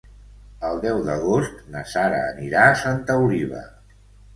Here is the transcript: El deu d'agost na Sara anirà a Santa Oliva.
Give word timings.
El 0.69 0.81
deu 0.85 1.01
d'agost 1.11 1.61
na 1.77 1.85
Sara 1.95 2.25
anirà 2.33 2.67
a 2.71 2.77
Santa 2.85 3.23
Oliva. 3.29 3.67